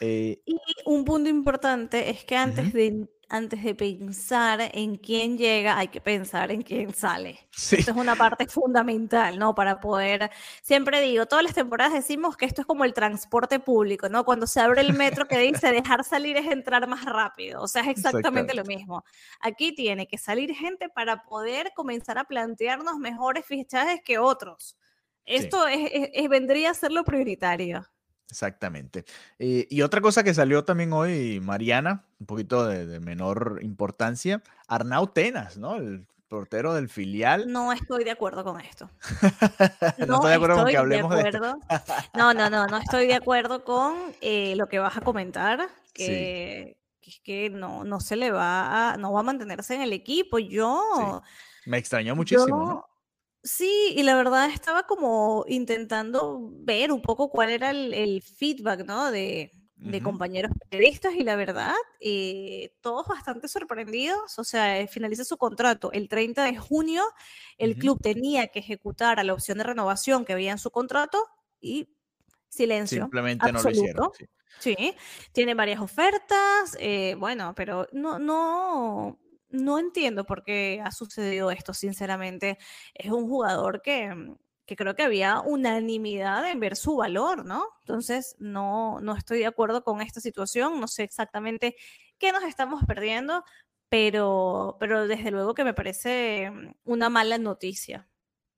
[0.00, 0.56] Eh, Y
[0.86, 6.00] un punto importante es que antes de, antes de pensar en quién llega, hay que
[6.00, 7.38] pensar en quién sale.
[7.56, 9.54] sí, Esto es una parte fundamental, ¿no?
[9.54, 10.30] Para poder,
[10.62, 14.24] siempre digo, todas las temporadas decimos que esto es como el transporte público, ¿no?
[14.24, 17.82] Cuando se abre el metro que dice dejar salir es entrar más rápido, o sea,
[17.82, 19.04] es exactamente lo mismo.
[19.40, 24.76] Aquí tiene que salir gente para poder comenzar a plantearnos mejores fichajes que otros.
[25.24, 27.86] Esto es, es- es- vendría a ser lo prioritario.
[28.30, 29.04] Exactamente.
[29.38, 34.42] Eh, y otra cosa que salió también hoy, Mariana, un poquito de, de menor importancia,
[34.68, 35.76] Arnau Tenas, ¿no?
[35.76, 37.50] El portero del filial.
[37.52, 38.90] No estoy de acuerdo con esto.
[39.98, 41.36] no, No estoy de acuerdo con que estoy de hablemos de esto.
[41.36, 41.58] acuerdo.
[42.14, 46.76] No, no, no, no estoy de acuerdo con eh, lo que vas a comentar, que,
[47.02, 50.38] es que no, no se le va a, no va a mantenerse en el equipo.
[50.38, 50.48] sí.
[50.48, 51.22] Yo,
[51.66, 52.86] Me extrañó muchísimo, ¿no?
[53.44, 58.84] Sí, y la verdad estaba como intentando ver un poco cuál era el, el feedback,
[58.84, 59.10] ¿no?
[59.10, 59.52] De,
[60.02, 64.38] compañeros periodistas y la verdad, eh, todos bastante sorprendidos.
[64.38, 67.02] O sea, eh, finaliza su contrato el 30 de junio,
[67.58, 71.22] el club tenía que ejecutar a la opción de renovación que había en su contrato
[71.60, 71.90] y
[72.48, 74.04] silencio Simplemente no lo hicieron.
[74.06, 74.12] absoluto.
[74.18, 74.26] sí.
[74.60, 74.94] Sí,
[75.32, 79.18] tiene varias ofertas, eh, bueno, pero no, no,
[79.54, 82.58] no entiendo por qué ha sucedido esto, sinceramente.
[82.94, 84.36] Es un jugador que, mm,
[84.66, 87.66] que creo que había unanimidad en ver su valor, ¿no?
[87.80, 91.76] Entonces, no, no estoy de acuerdo con esta situación, no sé exactamente
[92.18, 93.44] qué nos estamos perdiendo,
[93.88, 98.08] pero, pero desde luego que me parece mm, una mala noticia.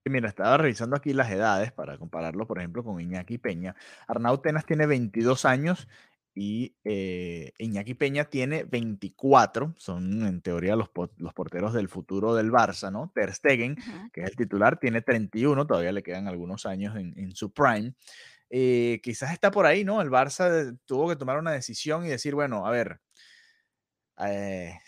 [0.08, 3.74] Mira, estaba revisando aquí las edades para compararlo, por ejemplo, con Iñaki Peña.
[4.06, 5.88] Arnau Tenas tiene 22 años
[6.38, 9.74] y eh, Iñaki Peña tiene 24.
[9.78, 13.10] Son en teoría los, los porteros del futuro del Barça, ¿no?
[13.14, 13.74] Ter Stegen,
[14.12, 17.94] que es el titular, tiene 31, todavía le quedan algunos años en, en su prime.
[18.50, 20.02] Eh, quizás está por ahí, ¿no?
[20.02, 23.00] El Barça tuvo que tomar una decisión y decir, bueno, a ver,
[24.18, 24.78] eh,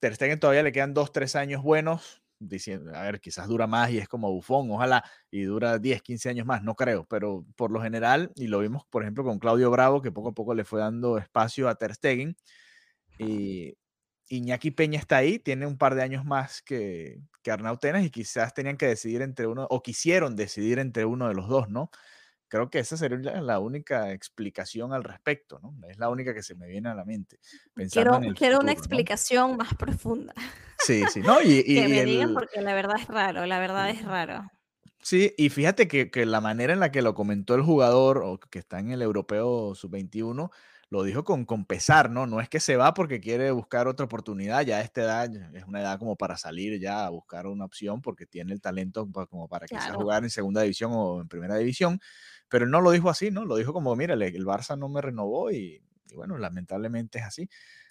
[0.00, 3.90] Ter Stegen todavía le quedan dos, tres años buenos, diciendo, a ver, quizás dura más
[3.90, 7.70] y es como bufón, ojalá, y dura 10, 15 años más, no creo, pero por
[7.70, 10.64] lo general, y lo vimos, por ejemplo, con Claudio Bravo, que poco a poco le
[10.64, 12.36] fue dando espacio a Ter Stegen,
[13.18, 13.76] y
[14.28, 18.10] Iñaki Peña está ahí, tiene un par de años más que, que Arnau Tenas, y
[18.10, 21.90] quizás tenían que decidir entre uno, o quisieron decidir entre uno de los dos, ¿no?
[22.48, 25.74] Creo que esa sería la, la única explicación al respecto, ¿no?
[25.88, 27.38] Es la única que se me viene a la mente,
[27.74, 29.06] pensando Quiero, en el quiero una futuro, ¿no?
[29.06, 30.34] explicación más profunda.
[30.78, 31.40] Sí, sí, ¿no?
[31.42, 34.48] Y, y- Que me digan el, porque la verdad es raro, la verdad es raro.
[35.02, 38.38] sí, y fíjate que, que la manera en la que lo comentó el jugador o
[38.38, 40.50] que está en el europeo sub-21,
[40.88, 42.26] lo dijo con, con pesar, ¿no?
[42.26, 45.64] No es que se va porque quiere buscar otra oportunidad, ya a esta edad es
[45.66, 49.48] una edad como para salir ya a buscar una opción porque tiene el talento como
[49.48, 49.96] para quizás Claro.
[49.96, 51.98] jugar en segunda división o en primera división,
[52.48, 53.44] pero él no lo dijo así, ¿no?
[53.44, 57.48] Lo dijo como, mira, el Barça no me renovó y, y bueno, lamentablemente es así.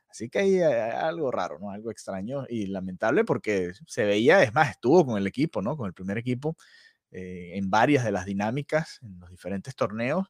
[0.10, 1.72] Así que hay, hay algo raro, ¿no?
[1.72, 5.76] Algo extraño y lamentable porque se veía, es más, estuvo con el equipo, ¿no?
[5.78, 6.56] Con el primer equipo
[7.12, 10.28] eh, en varias de las dinámicas, en los diferentes torneos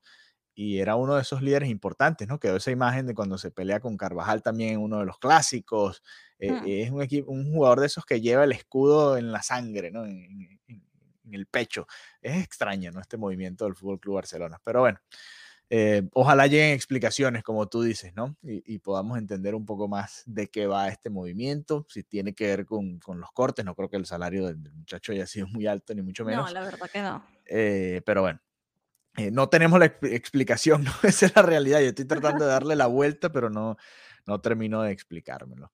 [0.57, 2.39] y era uno de esos líderes importantes, ¿no?
[2.39, 6.01] Quedó esa imagen de cuando se pelea con Carvajal también en uno de los clásicos.
[6.39, 6.63] eh, Mm.
[6.65, 10.05] es un, equipo, un jugador de esos que lleva el escudo en la sangre, ¿no?
[10.05, 10.59] En
[11.35, 11.87] el pecho.
[12.21, 12.99] Es extraño, ¿no?
[13.01, 14.59] Este movimiento del Fútbol Club Barcelona.
[14.63, 14.99] Pero bueno,
[15.69, 18.35] eh, ojalá lleguen explicaciones, como tú dices, ¿no?
[18.43, 22.45] Y, y podamos entender un poco más de qué va este movimiento, si tiene que
[22.47, 23.65] ver con, con los cortes.
[23.65, 26.29] No creo que el salario del, del muchacho haya sido muy alto, ni mucho No,
[26.29, 26.51] menos.
[26.53, 27.25] la verdad que no.
[27.47, 28.39] Eh, pero bueno,
[29.17, 30.91] eh, no tenemos la expl- explicación, ¿no?
[31.03, 31.79] Esa es la realidad.
[31.79, 33.75] Yo estoy tratando de darle la vuelta, pero no,
[34.27, 35.71] no termino de explicármelo.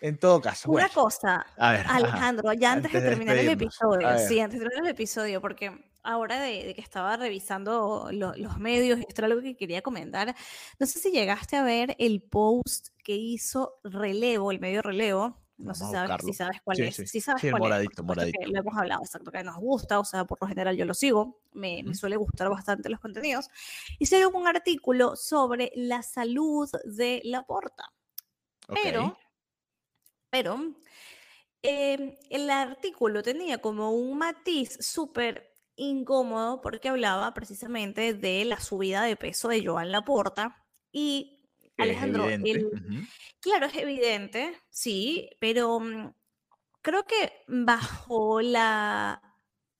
[0.00, 0.94] En todo caso, Una bueno.
[0.94, 4.90] cosa, ajá, Alejandro, ya antes, antes de terminar el episodio, sí, antes de terminar el
[4.92, 5.72] episodio, porque
[6.04, 10.34] ahora de, de que estaba revisando lo- los medios, esto era algo que quería comentar.
[10.78, 15.36] No sé si llegaste a ver el post que hizo Relevo, el medio Relevo.
[15.58, 16.26] No sé si sabes, buscarlo.
[16.28, 16.94] si sabes cuál Sí, es.
[16.94, 17.06] sí.
[17.08, 18.38] Sí sabes Sí, cuál es, moradito, que moradito.
[18.46, 21.40] lo hemos hablado, exacto, que nos gusta, o sea, por lo general yo lo sigo,
[21.52, 21.94] me, me Ujú.
[21.98, 23.50] suele gustar bastante los contenidos.
[23.98, 27.86] Hicieron un artículo sobre la salud de la porta.
[28.72, 29.16] Pero,
[30.30, 30.74] pero
[31.62, 39.02] em, el artículo tenía como un matiz súper incómodo porque hablaba precisamente de la subida
[39.02, 40.64] de peso de Joan Laporta.
[40.92, 42.26] Y es Alejandro,
[43.40, 46.12] claro, es evidente, sí, pero mm,
[46.82, 49.22] creo que bajo la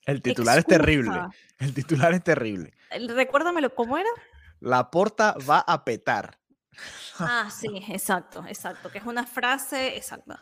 [0.05, 1.19] El titular es terrible.
[1.59, 2.73] El titular es terrible.
[2.91, 4.09] el- recuérdamelo cómo era.
[4.61, 6.38] La porta va a petar.
[7.19, 10.35] Ah, sí, exacto, exacto, que es una frase, exacto.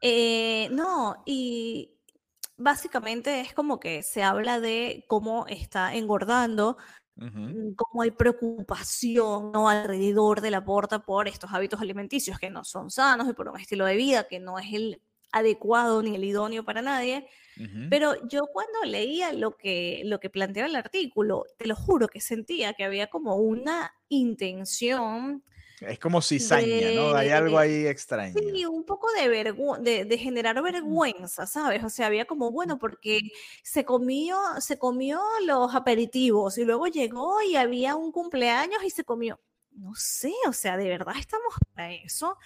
[0.00, 1.90] Eh, no, y
[2.56, 6.76] básicamente es como que se habla de cómo está engordando,
[7.16, 9.68] mm, cómo hay preocupación ¿no?
[9.68, 13.58] alrededor de la porta por estos hábitos alimenticios que no son sanos y por un
[13.58, 17.26] estilo de vida que no es el adecuado ni el idóneo para nadie.
[17.90, 22.20] Pero yo cuando leía lo que, lo que planteaba el artículo, te lo juro que
[22.20, 25.44] sentía que había como una intención
[25.80, 27.14] Es como cizaña, ¿no?
[27.14, 28.34] Hay algo de- ahí extraño.
[28.38, 31.82] Sí, un poco de, vergü- de, de generar vergüenza, ¿sabes?
[31.82, 33.20] O sea, había como, bueno, porque
[33.62, 39.04] se comió, se comió los aperitivos y luego llegó y había un cumpleaños y se
[39.04, 39.40] comió.
[39.72, 42.36] No sé, o sea, de verdad estamos para eso.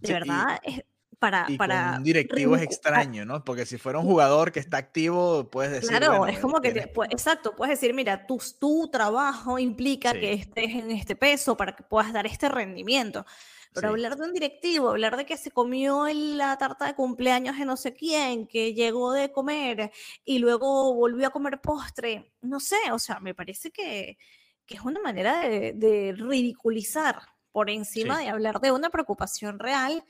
[0.00, 0.84] De Sí, y- verdad, es
[1.22, 3.44] para, Y para con un directivo es extraño, ¿no?
[3.44, 5.88] Porque si fuera un jugador que está activo, puedes decir.
[5.88, 10.10] Claro, bueno, es como que, te- pues, exacto, puedes decir, mira, tu, tu trabajo implica
[10.12, 10.18] Sí.
[10.20, 13.24] que estés en este peso para que puedas dar este rendimiento.
[13.72, 13.92] Pero Sí.
[13.92, 17.76] hablar de un directivo, hablar de que se comió la tarta de cumpleaños de no
[17.76, 19.92] sé quién, que llegó de comer
[20.24, 24.18] y luego volvió a comer postre, no sé, o sea, me parece que,
[24.66, 28.24] que es una manera de, de ridiculizar por encima Sí.
[28.24, 30.04] de hablar de una preocupación real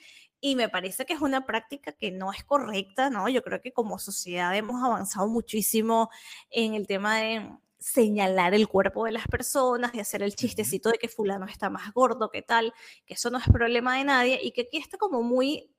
[0.45, 3.29] y me parece que es una práctica que no es correcta, ¿no?
[3.29, 6.11] Yo creo que como sociedad hemos avanzado muchísimo
[6.51, 10.99] en el tema de señalar el cuerpo de las personas, de hacer el chistecito de
[10.99, 12.75] que fulano está más gordo, que tal,
[13.07, 15.71] que eso no es problema de nadie y que aquí está como muy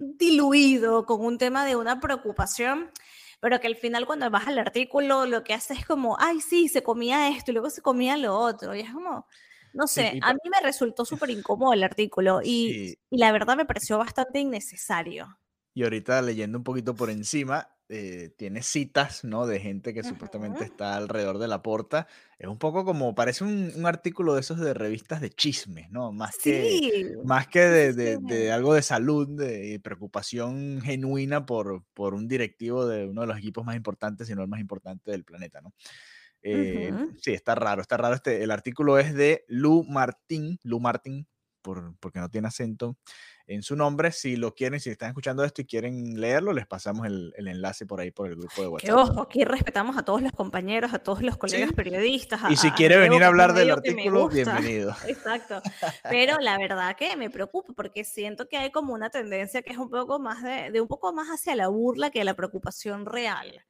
[0.00, 2.90] diluido con un tema de una preocupación,
[3.38, 6.66] pero que al final cuando vas al artículo lo que hace es como, ay, sí,
[6.66, 9.28] se comía esto y luego se comía lo otro, y es como,
[9.74, 12.98] no sé, a mí me resultó súper incómodo el artículo y, Sí.
[13.10, 15.38] y la verdad me pareció bastante innecesario.
[15.74, 19.46] Y ahorita leyendo un poquito por encima, eh, tiene citas, ¿no?
[19.46, 22.06] De gente que supuestamente está alrededor de la porta.
[22.38, 26.10] Es un poco como, parece un, un artículo de esos de revistas de chismes, ¿no?
[26.12, 32.14] Más que, más que de, de- de algo de salud, de preocupación genuina por, por
[32.14, 35.24] un directivo de uno de los equipos más importantes, si no el más importante del
[35.24, 35.72] planeta, ¿no?
[36.42, 37.14] Eh, Ujú.
[37.20, 38.14] sí, está raro, está raro.
[38.14, 41.28] Este, el artículo es de Lu Martín, Lu Martín,
[41.62, 42.98] por, porque no tiene acento
[43.46, 44.12] en su nombre.
[44.12, 47.86] Si lo quieren, si están escuchando esto y quieren leerlo, les pasamos el, el enlace
[47.86, 49.10] por ahí por el grupo de Que WhatsApp.
[49.12, 51.74] ojo, aquí respetamos a todos los compañeros, a todos los colegas Sí.
[51.74, 52.40] periodistas.
[52.50, 54.94] Y si quiere venir que a hablar del que artículo, bienvenido.
[55.06, 55.60] Exacto.
[56.10, 59.78] Pero la verdad que me preocupa porque siento que hay como una tendencia que es
[59.78, 63.06] un poco más de, de un poco más hacia la burla que a la preocupación
[63.06, 63.62] real.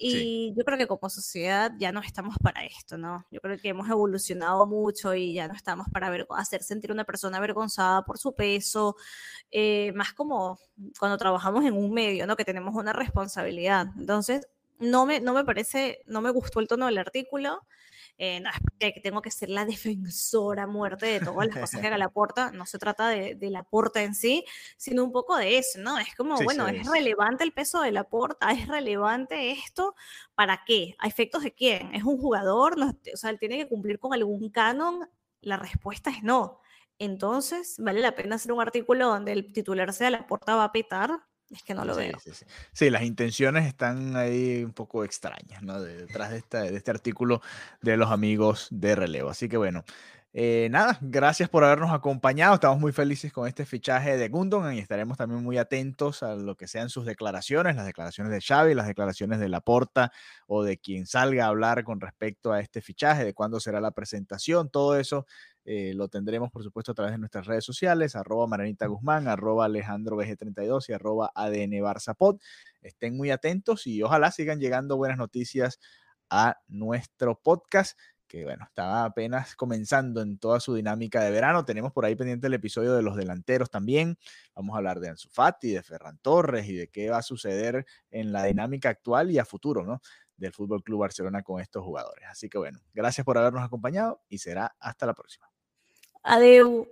[0.00, 3.26] Y yo creo que como sociedad ya no estamos para esto, ¿no?
[3.32, 6.94] Yo creo que hemos evolucionado mucho y ya no estamos para ver- hacer sentir a
[6.94, 8.94] una persona avergonzada por su peso,
[9.50, 10.58] eh, más como
[10.98, 12.36] cuando trabajamos en un medio, ¿no?
[12.36, 13.86] Que tenemos una responsabilidad.
[13.98, 17.66] Entonces, no me, no me parece, no me gustó el tono del artículo.
[18.20, 21.86] Eh, no es que tengo que ser la defensora muerte de todas las cosas que
[21.86, 22.50] haga la porta.
[22.50, 24.44] No se trata de, de la porta en sí,
[24.76, 25.98] sino un poco de eso, ¿no?
[25.98, 26.90] Es como, Sí, bueno, sí, ¿es es.
[26.92, 28.50] relevante el peso de la porta?
[28.50, 29.94] ¿Es relevante esto?
[30.34, 30.96] ¿Para qué?
[30.98, 31.94] ¿A efectos de quién?
[31.94, 32.76] ¿Es un jugador?
[32.76, 35.08] No, o sea, ¿él tiene que cumplir con algún canon?
[35.40, 36.60] La respuesta es no.
[36.98, 40.72] Entonces, ¿vale la pena hacer un artículo donde el titular sea la porta va a
[40.72, 41.10] petar?
[41.50, 42.18] Es que no lo Sí, veo.
[42.18, 42.44] sí, sí.
[42.72, 45.80] Sí, las intenciones están ahí un poco extrañas, ¿no?
[45.80, 47.40] De- detrás de, esta- de este artículo
[47.80, 49.30] de los amigos de relevo.
[49.30, 49.84] Así que bueno,
[50.34, 52.54] eh, nada, gracias por habernos acompañado.
[52.54, 56.56] Estamos muy felices con este fichaje de Gundogan y estaremos también muy atentos a lo
[56.56, 60.12] que sean sus declaraciones, las declaraciones de Xavi, las declaraciones de Laporta
[60.46, 63.92] o de quien salga a hablar con respecto a este fichaje, de cuándo será la
[63.92, 65.26] presentación, todo eso.
[65.70, 69.66] Eh, lo tendremos, por supuesto, a través de nuestras redes sociales, arroba Maranita Guzmán, arroba
[69.66, 72.40] Alejandro BG32 y arroba ADN Barzapod.
[72.80, 75.78] Estén muy atentos y ojalá sigan llegando buenas noticias
[76.30, 81.66] a nuestro podcast que bueno, estaba apenas comenzando en toda su dinámica de verano.
[81.66, 84.16] Tenemos por ahí pendiente el episodio de los delanteros también.
[84.54, 87.84] Vamos a hablar de Ansu Fati, de Ferran Torres y de qué va a suceder
[88.10, 90.00] en la dinámica actual y a futuro, ¿no?
[90.38, 92.24] Del Fútbol Club Barcelona con estos jugadores.
[92.30, 95.50] Así que bueno, gracias por habernos acompañado y será hasta la próxima.
[96.22, 96.86] Adeu.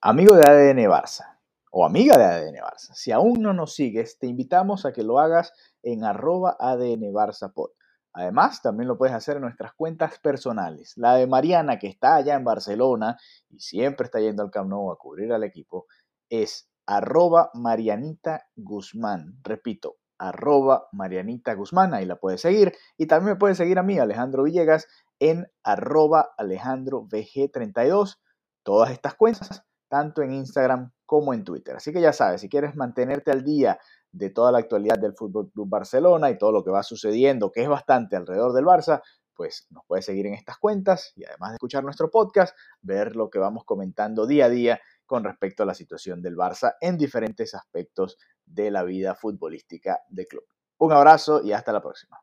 [0.00, 1.36] Amigo de ADN Barça
[1.78, 5.18] o amiga de ADN Barça, si aún no nos sigues, te invitamos a que lo
[5.18, 5.52] hagas
[5.82, 7.72] en arroba ADN Barça Pod.
[8.14, 10.94] Además, también lo puedes hacer en nuestras cuentas personales.
[10.96, 13.18] La de Mariana, que está allá en Barcelona
[13.50, 15.84] y siempre está yendo al Camp Nou a cubrir al equipo,
[16.30, 19.36] es arroba Marianita Guzmán.
[19.42, 22.72] Repito, arroba Marianita Guzmán, ahí la puedes seguir.
[22.96, 24.86] Y también me puedes seguir a mí, Alejandro Villegas,
[25.18, 28.18] en arroba Alejandro VG32.
[28.62, 31.76] Todas estas cuentas, tanto en Instagram como en Twitter.
[31.76, 33.78] Así que ya sabes, si quieres mantenerte al día
[34.12, 37.62] de toda la actualidad del Fútbol Club Barcelona y todo lo que va sucediendo, que
[37.62, 39.02] es bastante alrededor del Barça,
[39.34, 43.28] pues nos puedes seguir en estas cuentas y además de escuchar nuestro podcast, ver lo
[43.28, 47.54] que vamos comentando día a día con respecto a la situación del Barça en diferentes
[47.54, 48.16] aspectos
[48.46, 50.44] de la vida futbolística del club.
[50.78, 52.18] Un abrazo y hasta la próxima.